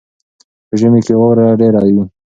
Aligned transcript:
په 0.67 0.73
ژمي 0.79 1.01
کې 1.05 1.13
واوره 1.19 1.45
ډېره 1.61 1.79
وي. 1.95 2.03